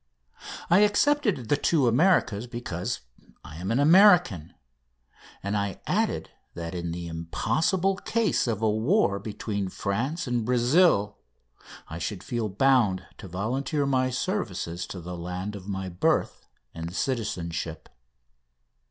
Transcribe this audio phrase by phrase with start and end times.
[0.71, 3.01] I excepted the two Americas because
[3.43, 4.55] I am an American,
[5.43, 11.19] and I added that in the impossible case of a war between France and Brazil
[11.87, 16.95] I should feel bound to volunteer my services to the land of my birth and
[16.95, 17.87] citizenship.